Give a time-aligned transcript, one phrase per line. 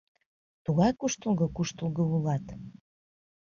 [0.63, 2.45] —Тугай куштылго-куштылго улат...